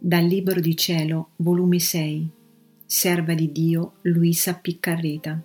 [0.00, 2.30] Dal Libro di Cielo, volume 6,
[2.86, 5.42] Serva di Dio Luisa Piccarreta,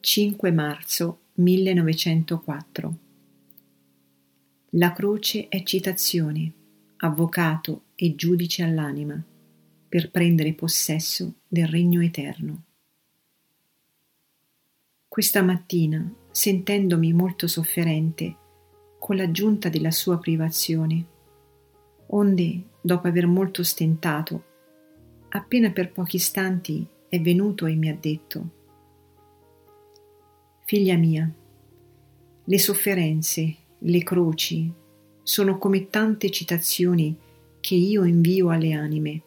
[0.00, 2.98] 5 marzo 1904.
[4.72, 6.52] La croce è citazione,
[6.98, 9.20] avvocato e giudice all'anima,
[9.88, 12.64] per prendere possesso del regno eterno.
[15.08, 18.36] Questa mattina, sentendomi molto sofferente,
[18.98, 21.06] con l'aggiunta della sua privazione,
[22.08, 24.44] onde, dopo aver molto stentato,
[25.30, 28.50] appena per pochi istanti è venuto e mi ha detto
[30.66, 31.30] Figlia mia,
[32.44, 34.70] le sofferenze, le croci
[35.22, 37.16] sono come tante citazioni
[37.60, 39.22] che io invio alle anime.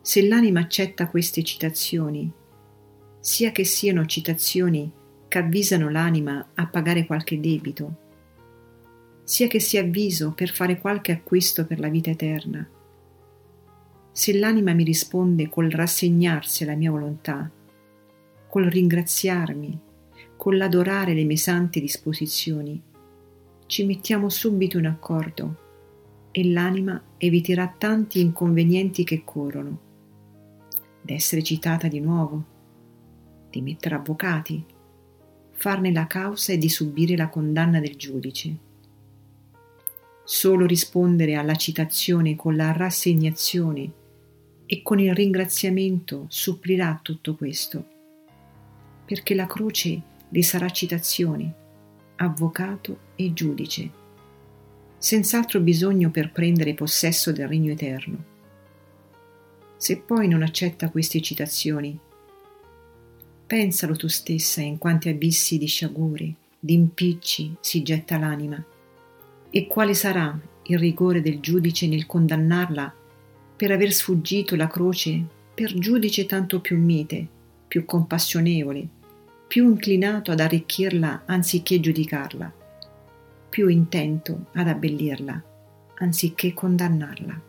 [0.00, 2.32] Se l'anima accetta queste citazioni,
[3.20, 4.90] sia che siano citazioni
[5.28, 8.05] che avvisano l'anima a pagare qualche debito,
[9.26, 12.64] sia che sia avviso per fare qualche acquisto per la vita eterna.
[14.12, 17.50] Se l'anima mi risponde col rassegnarsi alla mia volontà,
[18.48, 19.80] col ringraziarmi,
[20.36, 22.80] con l'adorare le mie sante disposizioni,
[23.66, 25.56] ci mettiamo subito in accordo
[26.30, 29.80] e l'anima eviterà tanti inconvenienti che corrono.
[31.02, 32.44] D'essere citata di nuovo,
[33.50, 34.64] di mettere avvocati,
[35.50, 38.65] farne la causa e di subire la condanna del giudice.
[40.28, 43.92] Solo rispondere alla citazione con la rassegnazione
[44.66, 47.86] e con il ringraziamento supplirà tutto questo,
[49.06, 51.54] perché la croce le sarà citazione,
[52.16, 53.88] avvocato e giudice,
[54.98, 58.24] senz'altro bisogno per prendere possesso del regno eterno.
[59.76, 61.96] Se poi non accetta queste citazioni,
[63.46, 68.74] pensalo tu stessa in quanti abissi di sciagure, di impicci si getta l'anima
[69.56, 72.92] e quale sarà il rigore del giudice nel condannarla
[73.56, 75.24] per aver sfuggito la croce
[75.54, 77.26] per giudice tanto più mite,
[77.66, 78.86] più compassionevole,
[79.48, 82.52] più inclinato ad arricchirla anziché giudicarla,
[83.48, 85.42] più intento ad abbellirla
[86.00, 87.40] anziché condannarla.